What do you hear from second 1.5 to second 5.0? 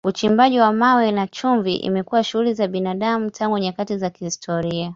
imekuwa shughuli za binadamu tangu nyakati za kihistoria.